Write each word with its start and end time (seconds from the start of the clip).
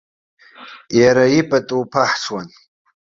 Иара 0.99 1.25
ипату 1.39 1.79
ԥаҳҽуан. 1.91 2.47